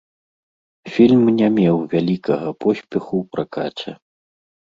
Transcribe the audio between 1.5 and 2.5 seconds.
меў вялікага